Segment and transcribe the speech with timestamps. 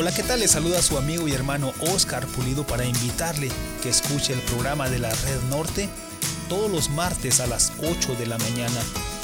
[0.00, 0.40] Hola, ¿qué tal?
[0.40, 3.50] Les saluda su amigo y hermano Oscar Pulido para invitarle
[3.82, 5.90] que escuche el programa de la Red Norte
[6.48, 8.80] todos los martes a las 8 de la mañana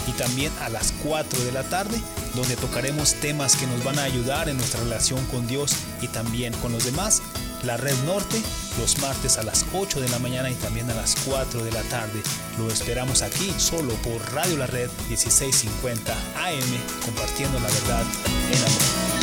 [0.06, 1.98] y también a las 4 de la tarde,
[2.34, 6.52] donde tocaremos temas que nos van a ayudar en nuestra relación con Dios y también
[6.60, 7.22] con los demás.
[7.64, 8.38] La Red Norte,
[8.78, 11.82] los martes a las 8 de la mañana y también a las 4 de la
[11.84, 12.20] tarde.
[12.58, 18.04] Lo esperamos aquí solo por Radio La Red 1650 AM, compartiendo la verdad
[18.52, 19.16] en amor.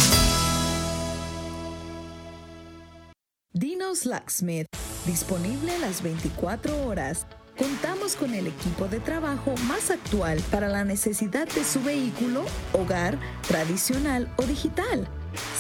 [3.94, 4.67] Dinos Locksmith,
[5.05, 7.27] disponible las 24 horas.
[7.55, 13.19] Contamos con el equipo de trabajo más actual para la necesidad de su vehículo, hogar,
[13.47, 15.08] tradicional o digital.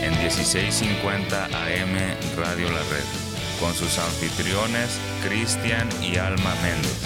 [0.00, 3.04] En 1650 AM Radio La Red,
[3.58, 7.02] con sus anfitriones Cristian y Alma Méndez.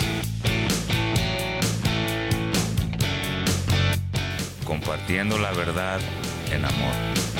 [4.67, 6.01] Compartiendo la verdad
[6.53, 7.38] en amor.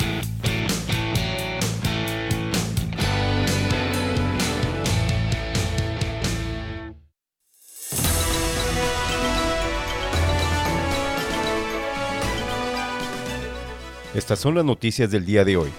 [14.19, 15.69] Estas son las noticias del día de hoy.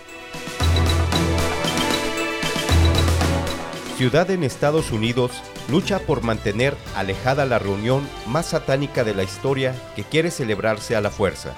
[3.99, 5.31] Ciudad en Estados Unidos
[5.71, 11.03] lucha por mantener alejada la reunión más satánica de la historia que quiere celebrarse a
[11.03, 11.55] la fuerza.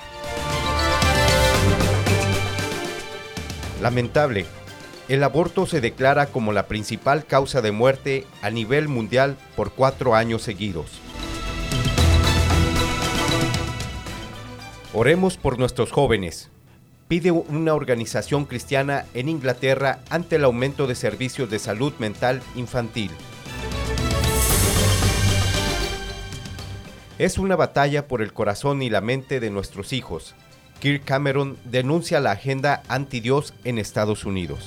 [3.80, 4.46] Lamentable,
[5.08, 10.16] el aborto se declara como la principal causa de muerte a nivel mundial por cuatro
[10.16, 11.00] años seguidos.
[14.92, 16.50] Oremos por nuestros jóvenes,
[17.12, 23.10] pide una organización cristiana en Inglaterra ante el aumento de servicios de salud mental infantil.
[27.18, 30.34] Es una batalla por el corazón y la mente de nuestros hijos.
[30.80, 34.64] Kirk Cameron denuncia la agenda anti-Dios en Estados Unidos.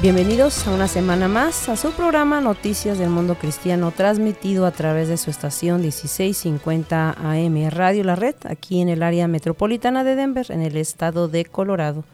[0.00, 5.08] Bienvenidos a una semana más a su programa Noticias del Mundo Cristiano, transmitido a través
[5.08, 10.46] de su estación 1650 AM Radio La Red, aquí en el área metropolitana de Denver,
[10.52, 12.04] en el estado de Colorado.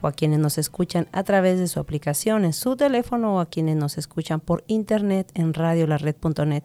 [0.00, 3.46] o a quienes nos escuchan a través de su aplicación en su teléfono o a
[3.46, 6.64] quienes nos escuchan por internet en radiolared.net.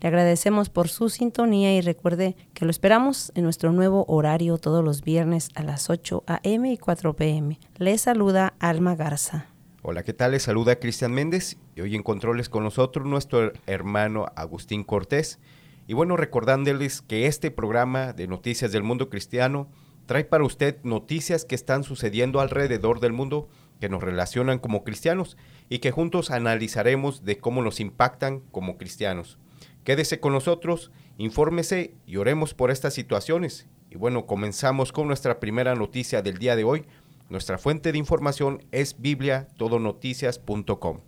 [0.00, 4.84] Le agradecemos por su sintonía y recuerde que lo esperamos en nuestro nuevo horario todos
[4.84, 6.72] los viernes a las 8 a.m.
[6.72, 7.58] y 4 p.m.
[7.76, 9.51] Le saluda Alma Garza.
[9.84, 10.30] Hola, ¿qué tal?
[10.30, 15.40] Les saluda Cristian Méndez y hoy en controles con nosotros nuestro hermano Agustín Cortés.
[15.88, 19.68] Y bueno, recordándoles que este programa de Noticias del Mundo Cristiano
[20.06, 23.48] trae para usted noticias que están sucediendo alrededor del mundo
[23.80, 25.36] que nos relacionan como cristianos
[25.68, 29.36] y que juntos analizaremos de cómo nos impactan como cristianos.
[29.82, 33.66] Quédese con nosotros, infórmese y oremos por estas situaciones.
[33.90, 36.86] Y bueno, comenzamos con nuestra primera noticia del día de hoy.
[37.32, 40.98] Nuestra fuente de información es bibliatodonoticias.com.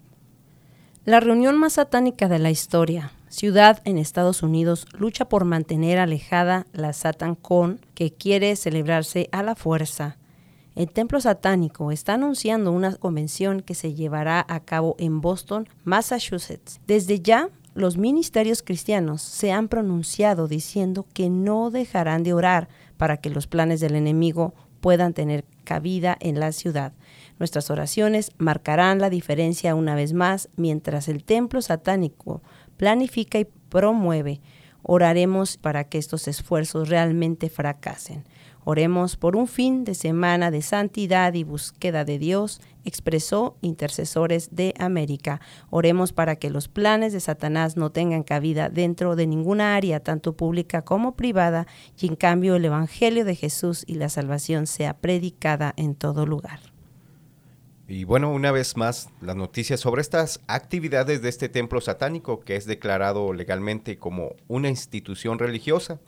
[1.05, 6.67] La reunión más satánica de la historia, ciudad en Estados Unidos, lucha por mantener alejada
[6.73, 10.17] la SatanCon que quiere celebrarse a la fuerza.
[10.75, 16.81] El templo satánico está anunciando una convención que se llevará a cabo en Boston, Massachusetts.
[16.87, 23.19] Desde ya, los ministerios cristianos se han pronunciado diciendo que no dejarán de orar para
[23.19, 24.55] que los planes del enemigo
[24.85, 26.93] puedan tener cabida en la ciudad.
[27.39, 32.43] Nuestras oraciones marcarán la diferencia una vez más mientras el templo satánico
[32.77, 34.43] planifica y promueve.
[34.83, 38.25] Oraremos para que estos esfuerzos realmente fracasen.
[38.64, 44.75] Oremos por un fin de semana de santidad y búsqueda de Dios, expresó Intercesores de
[44.78, 45.40] América.
[45.70, 50.37] Oremos para que los planes de Satanás no tengan cabida dentro de ninguna área, tanto
[50.37, 51.66] pública como privada,
[52.00, 56.61] y en cambio el Evangelio de Jesús y la salvación sea predicada en todo lugar.
[57.87, 62.56] Y bueno, una vez más, las noticias sobre estas actividades de este templo satánico que
[62.56, 66.00] es declarado legalmente como una institución religiosa.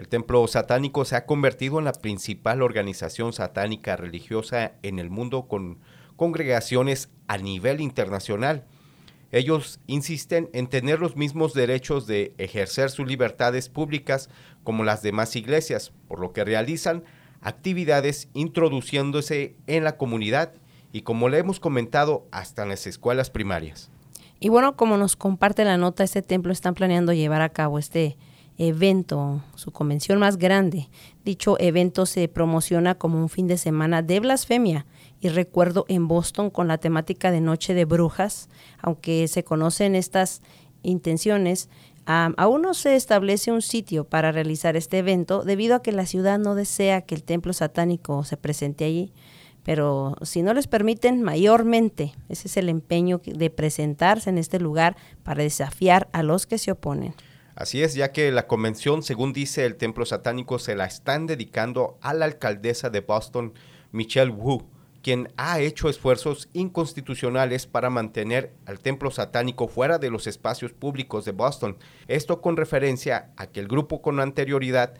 [0.00, 5.46] El templo satánico se ha convertido en la principal organización satánica religiosa en el mundo
[5.46, 5.78] con
[6.16, 8.64] congregaciones a nivel internacional.
[9.30, 14.30] Ellos insisten en tener los mismos derechos de ejercer sus libertades públicas
[14.64, 17.04] como las demás iglesias, por lo que realizan
[17.42, 20.54] actividades introduciéndose en la comunidad
[20.92, 23.90] y como le hemos comentado hasta en las escuelas primarias.
[24.38, 28.16] Y bueno, como nos comparte la nota, este templo están planeando llevar a cabo este
[28.60, 30.90] evento, su convención más grande.
[31.24, 34.84] Dicho evento se promociona como un fin de semana de blasfemia
[35.18, 38.50] y recuerdo en Boston con la temática de Noche de Brujas,
[38.82, 40.42] aunque se conocen estas
[40.82, 41.70] intenciones,
[42.04, 46.38] aún no se establece un sitio para realizar este evento debido a que la ciudad
[46.38, 49.12] no desea que el templo satánico se presente allí.
[49.62, 54.96] Pero si no les permiten, mayormente, ese es el empeño de presentarse en este lugar
[55.22, 57.14] para desafiar a los que se oponen.
[57.60, 61.98] Así es, ya que la convención, según dice el templo satánico, se la están dedicando
[62.00, 63.52] a la alcaldesa de Boston,
[63.92, 64.62] Michelle Wu,
[65.02, 71.26] quien ha hecho esfuerzos inconstitucionales para mantener al templo satánico fuera de los espacios públicos
[71.26, 71.76] de Boston.
[72.08, 74.94] Esto con referencia a que el grupo con anterioridad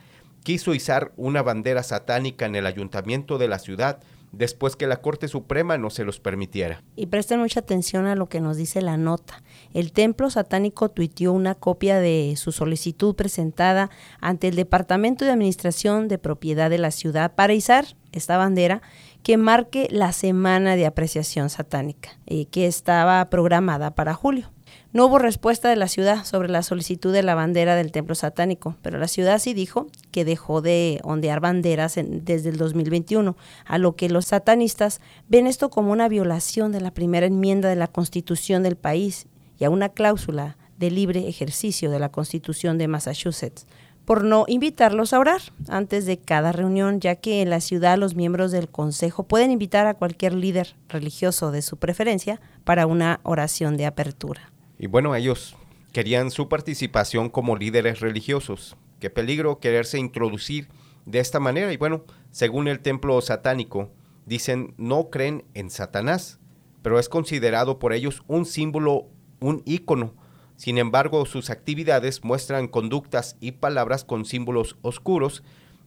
[0.44, 5.28] quiso izar una bandera satánica en el ayuntamiento de la ciudad después que la Corte
[5.28, 6.82] Suprema no se los permitiera.
[6.96, 9.42] Y presten mucha atención a lo que nos dice la nota.
[9.74, 13.90] El templo satánico tuiteó una copia de su solicitud presentada
[14.20, 18.82] ante el Departamento de Administración de Propiedad de la ciudad para izar esta bandera
[19.22, 24.50] que marque la semana de apreciación satánica, eh, que estaba programada para julio.
[24.92, 28.74] No hubo respuesta de la ciudad sobre la solicitud de la bandera del templo satánico,
[28.82, 33.36] pero la ciudad sí dijo que dejó de ondear banderas desde el 2021,
[33.66, 37.76] a lo que los satanistas ven esto como una violación de la primera enmienda de
[37.76, 39.28] la constitución del país
[39.60, 43.68] y a una cláusula de libre ejercicio de la constitución de Massachusetts
[44.04, 48.16] por no invitarlos a orar antes de cada reunión, ya que en la ciudad los
[48.16, 53.76] miembros del consejo pueden invitar a cualquier líder religioso de su preferencia para una oración
[53.76, 54.50] de apertura.
[54.80, 55.56] Y bueno, ellos
[55.92, 58.78] querían su participación como líderes religiosos.
[58.98, 60.68] Qué peligro quererse introducir
[61.04, 61.70] de esta manera.
[61.70, 63.90] Y bueno, según el templo satánico,
[64.24, 66.38] dicen no creen en Satanás,
[66.80, 69.06] pero es considerado por ellos un símbolo,
[69.38, 70.14] un ícono.
[70.56, 75.42] Sin embargo, sus actividades muestran conductas y palabras con símbolos oscuros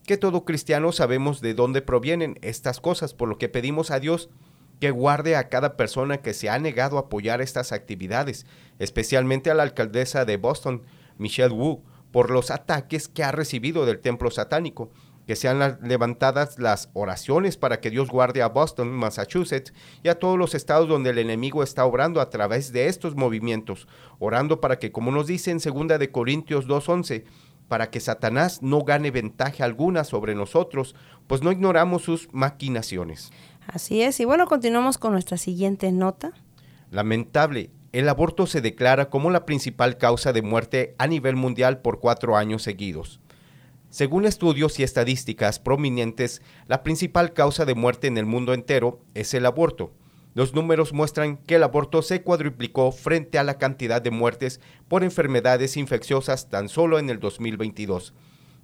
[0.05, 4.29] que todo cristiano sabemos de dónde provienen estas cosas, por lo que pedimos a Dios
[4.79, 8.45] que guarde a cada persona que se ha negado a apoyar estas actividades,
[8.79, 10.83] especialmente a la alcaldesa de Boston,
[11.17, 14.91] Michelle Wu, por los ataques que ha recibido del templo satánico,
[15.25, 20.37] que sean levantadas las oraciones para que Dios guarde a Boston, Massachusetts y a todos
[20.37, 23.87] los estados donde el enemigo está obrando a través de estos movimientos,
[24.19, 27.23] orando para que, como nos dice en 2 de Corintios 2:11,
[27.67, 30.95] para que Satanás no gane ventaja alguna sobre nosotros,
[31.27, 33.31] pues no ignoramos sus maquinaciones.
[33.67, 36.33] Así es, y bueno, continuamos con nuestra siguiente nota.
[36.91, 41.99] Lamentable, el aborto se declara como la principal causa de muerte a nivel mundial por
[41.99, 43.19] cuatro años seguidos.
[43.89, 49.35] Según estudios y estadísticas prominentes, la principal causa de muerte en el mundo entero es
[49.35, 49.93] el aborto.
[50.33, 55.03] Los números muestran que el aborto se cuadruplicó frente a la cantidad de muertes por
[55.03, 58.15] enfermedades infecciosas tan solo en el 2022.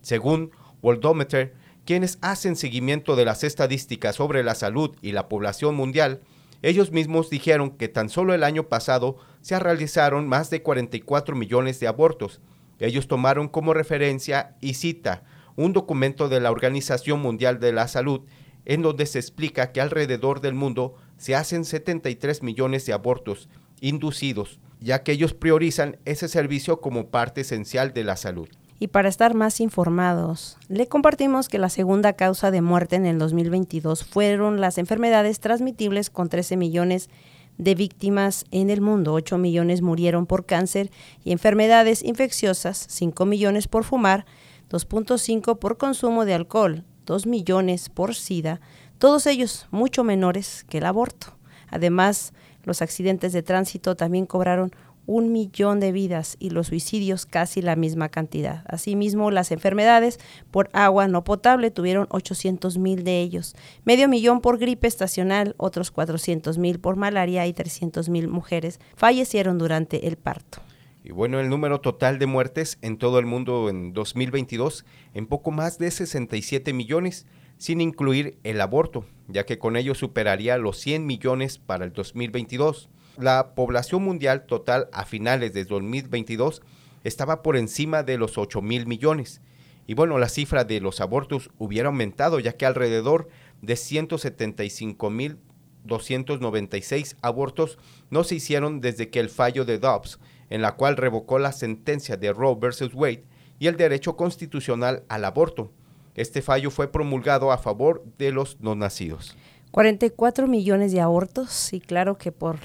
[0.02, 0.50] Según
[0.82, 1.54] Worldometer,
[1.86, 6.22] quienes hacen seguimiento de las estadísticas sobre la salud y la población mundial,
[6.62, 11.80] ellos mismos dijeron que tan solo el año pasado se realizaron más de 44 millones
[11.80, 12.42] de abortos.
[12.80, 15.24] Ellos tomaron como referencia y cita
[15.56, 18.22] un documento de la Organización Mundial de la Salud
[18.66, 23.50] en donde se explica que alrededor del mundo se hacen 73 millones de abortos
[23.82, 28.50] inducidos, ya que ellos priorizan ese servicio como parte esencial de la salud.
[28.80, 33.20] Y para estar más informados, le compartimos que la segunda causa de muerte en el
[33.20, 37.10] 2022 fueron las enfermedades transmitibles con 13 millones
[37.58, 39.14] de víctimas en el mundo.
[39.14, 40.92] 8 millones murieron por cáncer
[41.26, 44.26] y enfermedades infecciosas, 5 millones por fumar,
[44.70, 48.62] 2.5 por consumo de alcohol, 2 millones por SIDA,
[48.98, 51.36] todos ellos mucho menores que el aborto.
[51.68, 52.34] Además,
[52.64, 54.72] los accidentes de tránsito también cobraron
[55.10, 58.64] un millón de vidas y los suicidios casi la misma cantidad.
[58.68, 60.20] Asimismo, las enfermedades
[60.52, 65.90] por agua no potable tuvieron 800 mil de ellos, medio millón por gripe estacional, otros
[65.90, 70.62] 400 mil por malaria y 300 mil mujeres fallecieron durante el parto.
[71.04, 74.86] Y bueno, el número total de muertes en todo el mundo en 2022
[75.16, 77.26] en poco más de 67 millones,
[77.58, 82.92] sin incluir el aborto, ya que con ello superaría los 100 millones para el 2022
[83.20, 86.62] la población mundial total a finales de 2022
[87.04, 89.42] estaba por encima de los 8 mil millones.
[89.88, 93.30] Y bueno, la cifra de los abortos hubiera aumentado, ya que alrededor
[93.62, 95.40] de 175 mil
[95.86, 97.78] 296 abortos
[98.10, 102.18] no se hicieron desde que el fallo de Dobbs, en la cual revocó la sentencia
[102.18, 103.24] de Roe versus Wade
[103.60, 105.72] y el derecho constitucional al aborto.
[106.16, 109.36] Este fallo fue promulgado a favor de los no nacidos.
[109.72, 112.60] 44 millones de abortos y claro que por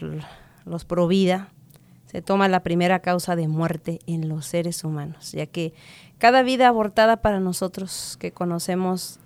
[0.64, 1.52] los Provida,
[2.06, 5.74] se toma la primera causa de muerte en los seres humanos, ya que
[6.18, 9.18] cada vida abortada para nosotros que conocemos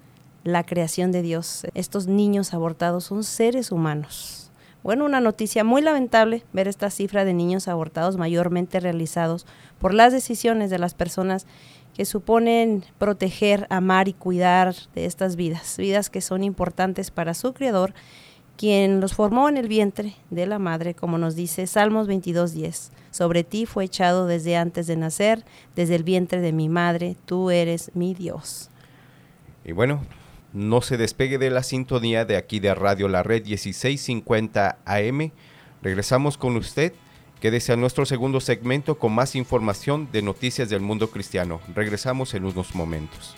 [0.44, 4.50] la creación de Dios, estos niños abortados son seres humanos.
[4.82, 9.44] Bueno, una noticia muy lamentable ver esta cifra de niños abortados mayormente realizados
[9.78, 11.46] por las decisiones de las personas
[11.94, 17.52] que suponen proteger, amar y cuidar de estas vidas, vidas que son importantes para su
[17.52, 17.92] Creador
[18.58, 22.90] quien los formó en el vientre de la madre, como nos dice Salmos 22.10.
[23.12, 25.44] Sobre ti fue echado desde antes de nacer,
[25.76, 28.68] desde el vientre de mi madre, tú eres mi Dios.
[29.64, 30.02] Y bueno,
[30.52, 35.30] no se despegue de la sintonía de aquí de Radio La Red 1650 AM.
[35.80, 36.92] Regresamos con usted.
[37.40, 41.60] Quédese a nuestro segundo segmento con más información de noticias del mundo cristiano.
[41.76, 43.36] Regresamos en unos momentos.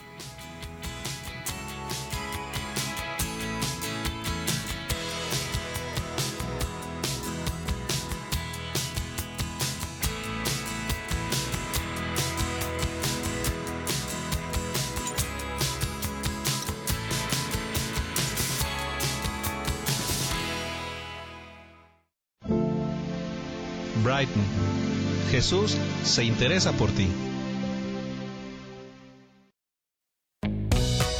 [25.30, 27.08] Jesús se interesa por ti.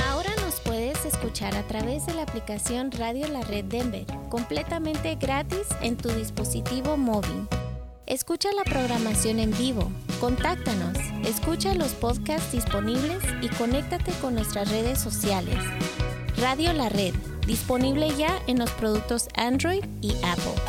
[0.09, 5.67] Ahora nos puedes escuchar a través de la aplicación Radio La Red Denver, completamente gratis
[5.83, 7.47] en tu dispositivo móvil.
[8.07, 14.99] Escucha la programación en vivo, contáctanos, escucha los podcasts disponibles y conéctate con nuestras redes
[14.99, 15.59] sociales.
[16.39, 17.15] Radio La Red,
[17.47, 20.61] disponible ya en los productos Android y Apple.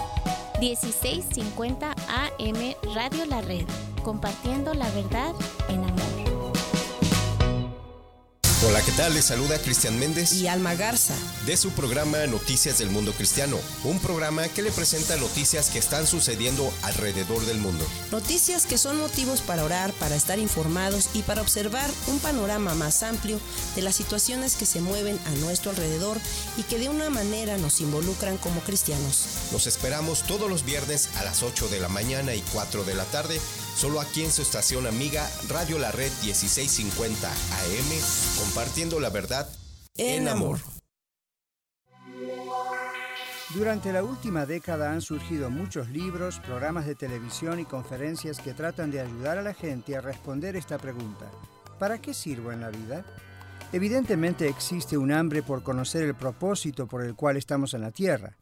[0.61, 3.65] 1650 AM Radio La Red,
[4.03, 5.33] compartiendo la verdad
[5.69, 6.10] en amor.
[8.63, 9.15] Hola, ¿qué tal?
[9.15, 11.15] Les saluda Cristian Méndez y Alma Garza
[11.47, 16.05] de su programa Noticias del Mundo Cristiano, un programa que le presenta noticias que están
[16.05, 17.83] sucediendo alrededor del mundo.
[18.11, 23.01] Noticias que son motivos para orar, para estar informados y para observar un panorama más
[23.01, 23.39] amplio
[23.75, 26.19] de las situaciones que se mueven a nuestro alrededor
[26.55, 29.25] y que de una manera nos involucran como cristianos.
[29.51, 33.05] Los esperamos todos los viernes a las 8 de la mañana y 4 de la
[33.05, 33.41] tarde
[33.75, 39.49] solo aquí en su estación amiga Radio La Red 1650 AM, compartiendo la verdad
[39.97, 40.59] en amor.
[43.53, 48.91] Durante la última década han surgido muchos libros, programas de televisión y conferencias que tratan
[48.91, 51.29] de ayudar a la gente a responder esta pregunta.
[51.77, 53.05] ¿Para qué sirvo en la vida?
[53.73, 58.37] Evidentemente existe un hambre por conocer el propósito por el cual estamos en la tierra.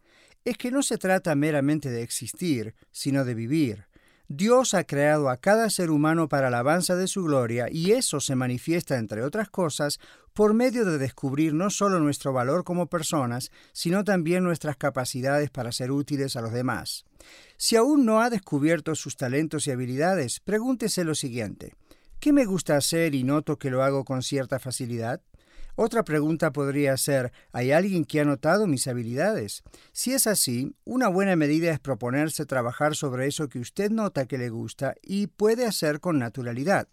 [0.45, 3.88] Es que no se trata meramente de existir, sino de vivir.
[4.31, 8.19] Dios ha creado a cada ser humano para la alabanza de su gloria y eso
[8.19, 9.99] se manifiesta, entre otras cosas,
[10.35, 15.71] por medio de descubrir no solo nuestro valor como personas, sino también nuestras capacidades para
[15.71, 17.05] ser útiles a los demás.
[17.57, 21.73] Si aún no ha descubierto sus talentos y habilidades, pregúntese lo siguiente.
[22.19, 25.21] ¿Qué me gusta hacer y noto que lo hago con cierta facilidad?
[25.81, 29.63] Otra pregunta podría ser, ¿hay alguien que ha notado mis habilidades?
[29.93, 34.37] Si es así, una buena medida es proponerse trabajar sobre eso que usted nota que
[34.37, 36.89] le gusta y puede hacer con naturalidad.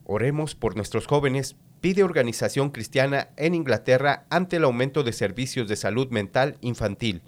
[0.06, 5.76] Oremos por nuestros jóvenes pide organización cristiana en Inglaterra ante el aumento de servicios de
[5.76, 7.24] salud mental infantil.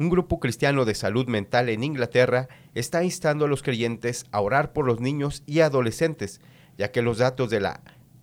[0.00, 4.72] Un grupo cristiano de salud mental en Inglaterra está instando a los creyentes a orar
[4.72, 6.40] por los niños y adolescentes,
[6.76, 7.50] ya que los datos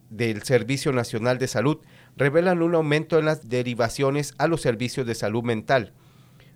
[0.10, 1.78] del Servicio Nacional de Salud
[2.18, 5.94] revelan un aumento en las derivaciones a los servicios de salud mental.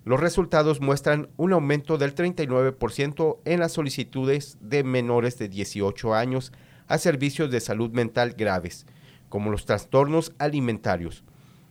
[0.03, 6.51] Los resultados muestran un aumento del 39% en las solicitudes de menores de 18 años
[6.87, 8.85] a servicios de salud mental graves,
[9.35, 11.25] como los trastornos alimentarios.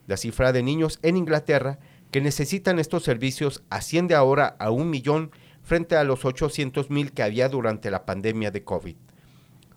[0.07, 1.79] La cifra de niños en Inglaterra
[2.11, 5.31] que necesitan estos servicios asciende ahora a un millón
[5.63, 8.97] frente a los 800 mil que había durante la pandemia de COVID.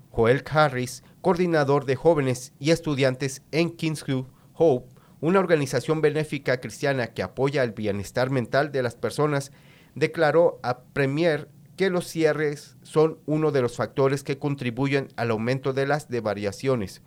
[0.09, 7.23] Joel Harris, coordinador de jóvenes y estudiantes en Kingsview Hope, una organización benéfica cristiana que
[7.23, 9.53] apoya el bienestar mental de las personas,
[9.95, 11.47] declaró a Premier
[11.77, 17.01] que los cierres son uno de los factores que contribuyen al aumento de las variaciones.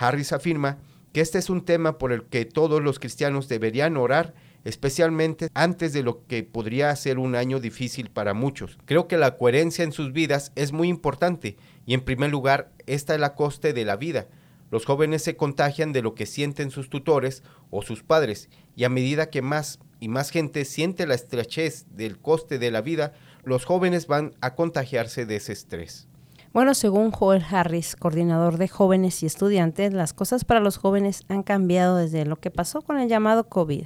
[0.00, 0.78] Harris afirma
[1.12, 4.34] que este es un tema por el que todos los cristianos deberían orar,
[4.64, 8.78] especialmente antes de lo que podría ser un año difícil para muchos.
[8.86, 13.14] Creo que la coherencia en sus vidas es muy importante y en primer lugar, esta
[13.14, 14.28] es la coste de la vida.
[14.70, 18.88] Los jóvenes se contagian de lo que sienten sus tutores o sus padres y a
[18.88, 23.12] medida que más y más gente siente la estrechez del coste de la vida,
[23.44, 26.09] los jóvenes van a contagiarse de ese estrés.
[26.52, 31.44] Bueno, según Joel Harris, coordinador de jóvenes y estudiantes, las cosas para los jóvenes han
[31.44, 33.84] cambiado desde lo que pasó con el llamado COVID.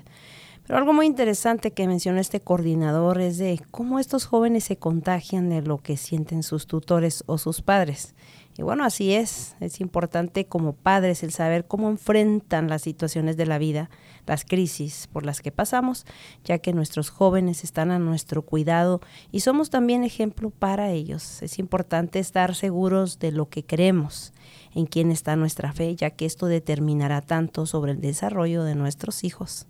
[0.66, 5.50] Pero algo muy interesante que mencionó este coordinador es de cómo estos jóvenes se contagian
[5.50, 8.14] de lo que sienten sus tutores o sus padres.
[8.56, 9.56] Y bueno, así es.
[9.60, 13.90] Es importante como padres el saber cómo enfrentan las situaciones de la vida,
[14.26, 16.06] las crisis por las que pasamos,
[16.44, 19.00] ya que nuestros jóvenes están a nuestro cuidado
[19.32, 21.42] y somos también ejemplo para ellos.
[21.42, 24.32] Es importante estar seguros de lo que creemos,
[24.74, 29.24] en quién está nuestra fe, ya que esto determinará tanto sobre el desarrollo de nuestros
[29.24, 29.66] hijos.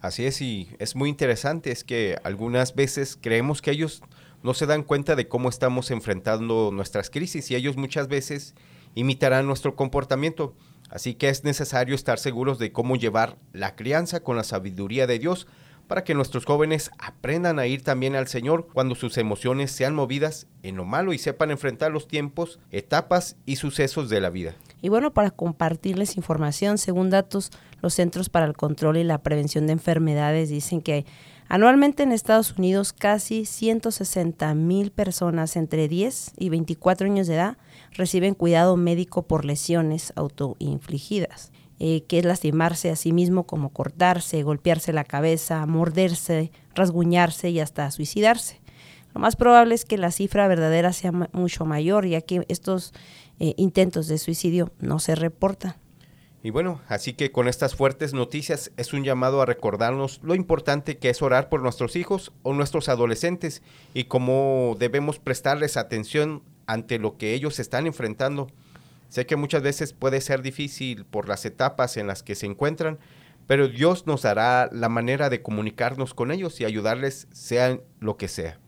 [0.00, 4.02] Así es, y es muy interesante, es que algunas veces creemos que ellos
[4.46, 8.54] no se dan cuenta de cómo estamos enfrentando nuestras crisis y ellos muchas veces
[8.94, 10.54] imitarán nuestro comportamiento.
[10.88, 15.18] Así que es necesario estar seguros de cómo llevar la crianza con la sabiduría de
[15.18, 15.48] Dios
[15.88, 20.46] para que nuestros jóvenes aprendan a ir también al Señor cuando sus emociones sean movidas
[20.62, 24.54] en lo malo y sepan enfrentar los tiempos, etapas y sucesos de la vida.
[24.80, 27.50] Y bueno, para compartirles información, según datos,
[27.82, 31.04] los Centros para el Control y la Prevención de Enfermedades dicen que
[31.48, 37.56] anualmente en Estados Unidos casi 160 mil personas entre 10 y 24 años de edad
[37.92, 41.52] reciben cuidado médico por lesiones autoinfligidas.
[41.78, 47.60] Eh, que es lastimarse a sí mismo como cortarse, golpearse la cabeza, morderse, rasguñarse y
[47.60, 48.62] hasta suicidarse.
[49.14, 52.94] Lo más probable es que la cifra verdadera sea mucho mayor, ya que estos
[53.40, 55.74] eh, intentos de suicidio no se reportan.
[56.46, 60.96] Y bueno, así que con estas fuertes noticias es un llamado a recordarnos lo importante
[60.96, 63.62] que es orar por nuestros hijos o nuestros adolescentes
[63.94, 68.46] y cómo debemos prestarles atención ante lo que ellos están enfrentando
[69.08, 73.00] Sé que muchas veces puede ser difícil por las etapas en las que se encuentran,
[73.48, 78.28] pero Dios nos dará la manera de comunicarnos con ellos y ayudarles sean lo que
[78.28, 78.60] sea.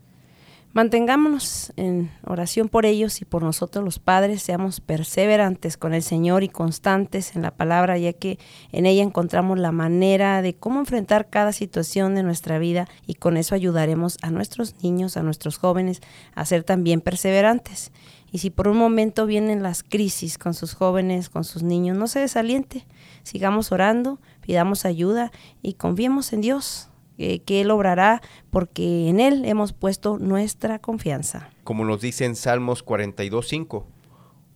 [0.71, 6.43] Mantengámonos en oración por ellos y por nosotros los padres, seamos perseverantes con el Señor
[6.43, 8.37] y constantes en la palabra, ya que
[8.71, 13.35] en ella encontramos la manera de cómo enfrentar cada situación de nuestra vida y con
[13.35, 16.01] eso ayudaremos a nuestros niños, a nuestros jóvenes
[16.35, 17.91] a ser también perseverantes.
[18.31, 22.07] Y si por un momento vienen las crisis con sus jóvenes, con sus niños, no
[22.07, 22.85] se desaliente.
[23.23, 25.31] Sigamos orando, pidamos ayuda
[25.63, 26.88] y confiemos en Dios,
[27.19, 31.49] que Él obrará porque en Él hemos puesto nuestra confianza.
[31.63, 33.83] Como nos dice en Salmos 42.5,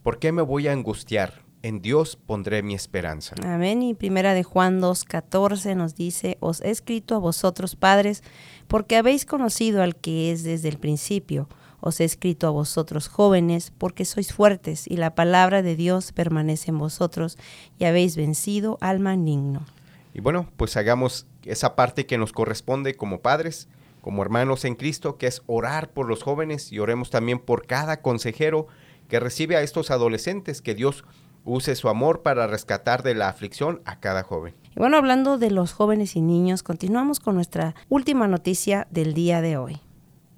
[0.01, 1.43] ¿por qué me voy a angustiar?
[1.61, 3.35] En Dios pondré mi esperanza.
[3.41, 3.81] Amén.
[3.83, 8.21] Y primera de Juan 2.14 nos dice, os he escrito a vosotros padres,
[8.67, 11.47] porque habéis conocido al que es desde el principio.
[11.79, 16.71] Os he escrito a vosotros jóvenes, porque sois fuertes y la palabra de Dios permanece
[16.71, 17.37] en vosotros
[17.77, 19.65] y habéis vencido al maligno.
[20.13, 23.67] Y bueno, pues hagamos esa parte que nos corresponde como padres,
[24.01, 28.01] como hermanos en Cristo, que es orar por los jóvenes y oremos también por cada
[28.01, 28.67] consejero
[29.07, 31.03] que recibe a estos adolescentes, que Dios
[31.45, 34.55] use su amor para rescatar de la aflicción a cada joven.
[34.75, 39.41] Y bueno, hablando de los jóvenes y niños, continuamos con nuestra última noticia del día
[39.41, 39.81] de hoy.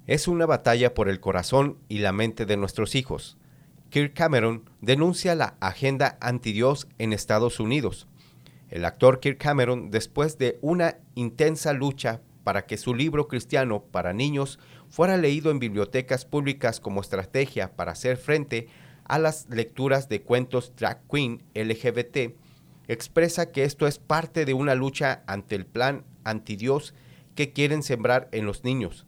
[0.06, 3.36] Es una batalla por el corazón y la mente de nuestros hijos.
[3.90, 8.06] Kirk Cameron denuncia la agenda anti-Dios en Estados Unidos.
[8.68, 14.12] El actor Kirk Cameron, después de una intensa lucha para que su libro cristiano para
[14.12, 18.68] niños fuera leído en bibliotecas públicas como estrategia para hacer frente
[19.04, 22.34] a las lecturas de cuentos drag queen LGBT,
[22.88, 26.94] expresa que esto es parte de una lucha ante el plan anti-Dios
[27.34, 29.06] que quieren sembrar en los niños.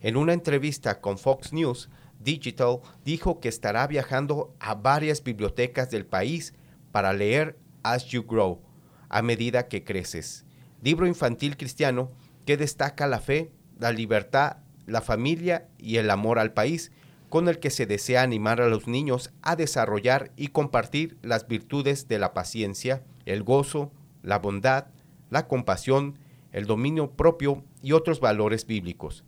[0.00, 1.88] En una entrevista con Fox News
[2.20, 6.54] Digital dijo que estará viajando a varias bibliotecas del país
[6.90, 8.60] para leer As You Grow,
[9.08, 10.44] a medida que creces,
[10.82, 12.10] libro infantil cristiano
[12.46, 16.92] que destaca la fe, la libertad, la familia y el amor al país,
[17.28, 22.08] con el que se desea animar a los niños a desarrollar y compartir las virtudes
[22.08, 23.92] de la paciencia, el gozo,
[24.22, 24.86] la bondad,
[25.30, 26.18] la compasión,
[26.52, 29.24] el dominio propio y otros valores bíblicos.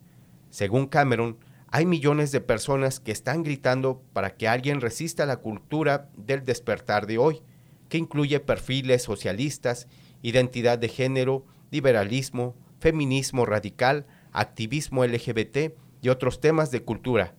[0.49, 6.09] Según Cameron, hay millones de personas que están gritando para que alguien resista la cultura
[6.17, 7.41] del despertar de hoy,
[7.91, 9.89] que incluye perfiles socialistas,
[10.21, 17.35] identidad de género, liberalismo, feminismo radical, activismo LGBT y otros temas de cultura.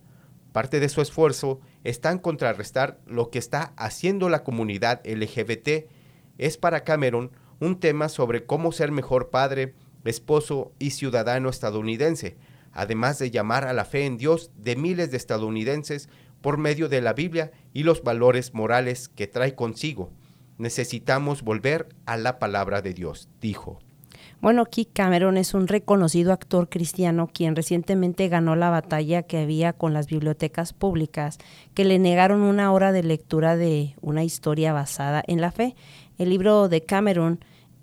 [0.53, 5.89] Parte de su esfuerzo está en contrarrestar lo que está haciendo la comunidad LGBT.
[6.37, 12.37] Es para Cameron un tema sobre cómo ser mejor padre, esposo y ciudadano estadounidense,
[12.73, 16.11] además de llamar a la fe en Dios de miles de estadounidenses
[16.43, 20.13] por medio de la Biblia y los valores morales que trae consigo.
[20.59, 23.79] Necesitamos volver a la palabra de Dios, dijo.
[24.41, 29.73] Bueno, Keith Cameron es un reconocido actor cristiano quien recientemente ganó la batalla que había
[29.73, 31.39] con las bibliotecas públicas
[31.75, 35.77] que le negaron una hora de lectura de una historia basada en la fe.
[36.19, 37.39] El libro de Cameron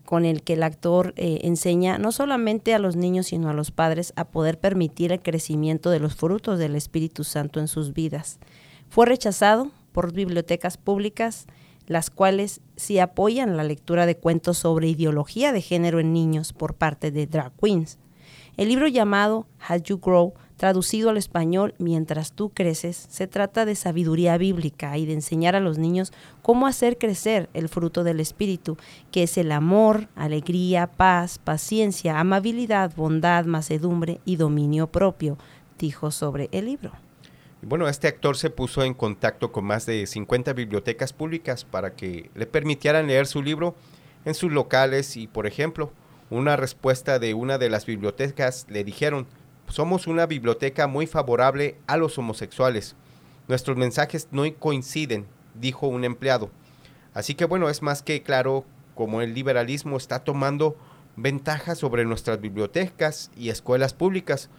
[0.10, 3.69] con el que el actor eh, enseña no solamente a los niños, sino a los
[3.69, 8.39] padres a poder permitir el crecimiento de los frutos del Espíritu Santo en sus vidas.
[8.89, 11.45] Fue rechazado por bibliotecas públicas,
[11.89, 16.75] las cuales sí apoyan la lectura de cuentos sobre ideología de género en niños por
[16.75, 17.97] parte de drag queens.
[18.56, 23.75] El libro llamado How You Grow Traducido al español, mientras tú creces, se trata de
[23.75, 28.75] sabiduría bíblica y de enseñar a los niños cómo hacer crecer el fruto del Espíritu,
[29.10, 35.38] que es el amor, alegría, paz, paciencia, amabilidad, bondad, macedumbre y dominio propio.
[35.78, 37.09] dijo sobre el libro.
[37.62, 42.32] Bueno, este actor se puso en contacto con más de 50 bibliotecas públicas para que
[42.34, 43.76] le permitieran leer su libro
[44.24, 45.91] en sus locales y, por ejemplo,
[46.30, 49.28] una respuesta de una de las bibliotecas le dijeron,
[49.67, 52.95] somos una biblioteca muy favorable a los homosexuales.
[53.50, 56.52] Nuestros mensajes no coinciden, dijo un empleado.
[57.13, 58.63] Así que bueno, es más que claro
[58.95, 60.78] como el liberalismo está tomando
[61.17, 64.50] ventaja sobre nuestras bibliotecas y escuelas públicas,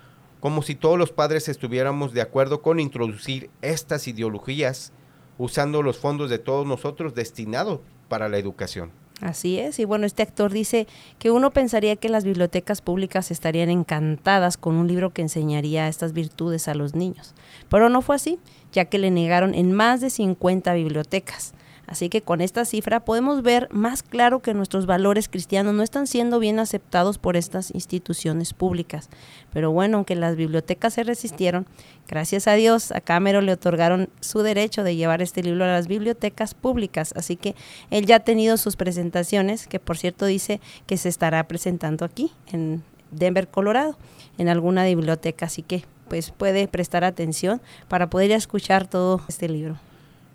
[0.41, 4.93] como si todos los padres estuviéramos de acuerdo con introducir estas ideologías
[5.39, 8.91] usando los fondos de todos nosotros destinados para la educación.
[9.21, 10.87] Así es, y bueno, este actor dice
[11.19, 16.15] que uno pensaría que las bibliotecas públicas estarían encantadas con un libro que enseñaría estas
[16.15, 17.35] virtudes a los niños,
[17.69, 18.39] pero no fue así,
[18.73, 21.53] ya que le negaron en más de 50 bibliotecas.
[21.91, 26.07] Así que con esta cifra podemos ver más claro que nuestros valores cristianos no están
[26.07, 29.11] siendo bien aceptados por estas instituciones públicas.
[29.53, 31.67] Pero bueno, aunque las bibliotecas se resistieron,
[32.07, 35.89] gracias a Dios a Cameron le otorgaron su derecho de llevar este libro a las
[35.89, 37.13] bibliotecas públicas.
[37.17, 37.57] Así que
[37.91, 42.31] él ya ha tenido sus presentaciones, que por cierto dice que se estará presentando aquí
[42.53, 43.99] en Denver, Colorado,
[44.39, 45.47] en alguna biblioteca.
[45.47, 49.90] Así que pues puede prestar atención para poder escuchar todo este libro.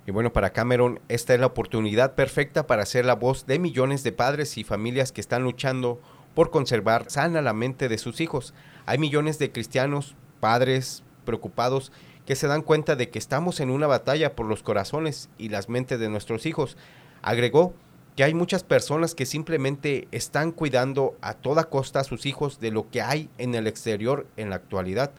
[0.07, 4.03] Y bueno, para Cameron esta es la oportunidad perfecta para ser la voz de millones
[4.03, 5.99] de padres y familias que están luchando
[6.35, 8.53] por conservar sana la mente de sus hijos.
[8.85, 11.91] Hay millones de cristianos, padres preocupados
[12.25, 15.69] que se dan cuenta de que estamos en una batalla por los corazones y las
[15.69, 16.77] mentes de nuestros hijos.
[17.21, 17.73] Agregó
[18.15, 22.71] que hay muchas personas que simplemente están cuidando a toda costa a sus hijos de
[22.71, 25.11] lo que hay en el exterior en la actualidad.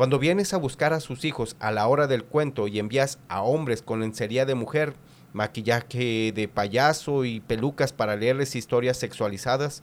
[0.00, 3.42] Cuando vienes a buscar a sus hijos a la hora del cuento y envías a
[3.42, 4.94] hombres con lencería de mujer,
[5.34, 9.82] maquillaje de payaso y pelucas para leerles historias sexualizadas,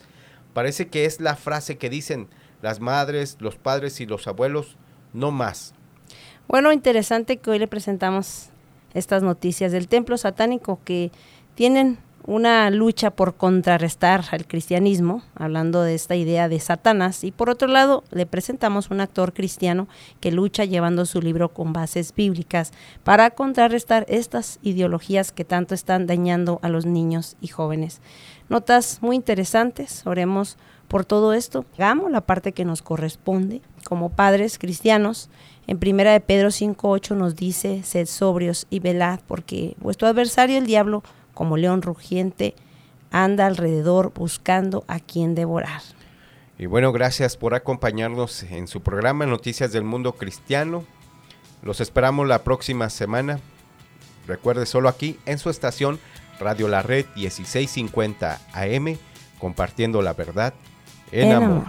[0.55, 2.29] parece que es la frase que dicen
[2.63, 4.75] las madres, los padres y los abuelos,
[5.13, 5.75] no más.
[6.47, 8.49] Bueno, interesante que hoy le presentamos
[8.95, 11.11] estas noticias del templo satánico que
[11.53, 17.49] tienen una lucha por contrarrestar al cristianismo, hablando de esta idea de Satanás, y por
[17.49, 19.87] otro lado le presentamos un actor cristiano
[20.19, 22.73] que lucha llevando su libro con bases bíblicas
[23.05, 28.01] para contrarrestar estas ideologías que tanto están dañando a los niños y jóvenes.
[28.49, 30.57] Notas muy interesantes, oremos
[30.89, 35.29] por todo esto, hagamos la parte que nos corresponde como padres cristianos.
[35.65, 40.65] En primera de Pedro 5.8 nos dice, sed sobrios y velad, porque vuestro adversario el
[40.65, 41.03] diablo
[41.37, 42.55] como león rugiente,
[43.11, 45.83] anda alrededor buscando a quien devorar.
[46.57, 50.83] Y bueno, gracias por acompañarnos en su programa Noticias del Mundo Cristiano.
[51.61, 53.39] Los esperamos la próxima semana.
[54.25, 55.99] Recuerde solo aquí en su estación
[56.39, 58.97] Radio La Red 1650 AM,
[59.37, 60.55] compartiendo la verdad
[61.11, 61.65] en, amor.